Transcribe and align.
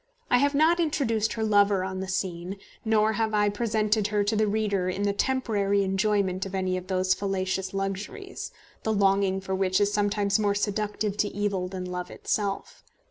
I 0.31 0.39
have 0.39 0.55
not 0.55 0.79
introduced 0.79 1.33
her 1.33 1.43
lover 1.43 1.83
on 1.83 1.99
the 1.99 2.07
scene, 2.07 2.57
nor 2.83 3.13
have 3.13 3.35
I 3.35 3.49
presented 3.49 4.07
her 4.07 4.23
to 4.23 4.35
the 4.35 4.47
reader 4.47 4.89
in 4.89 5.03
the 5.03 5.13
temporary 5.13 5.83
enjoyment 5.83 6.43
of 6.47 6.55
any 6.55 6.75
of 6.75 6.87
those 6.87 7.13
fallacious 7.13 7.71
luxuries, 7.71 8.49
the 8.81 8.93
longing 8.93 9.41
for 9.41 9.53
which 9.53 9.79
is 9.79 9.93
sometimes 9.93 10.39
more 10.39 10.55
seductive 10.55 11.17
to 11.17 11.27
evil 11.27 11.67
than 11.67 11.85
love 11.85 12.09
itself. 12.09 12.83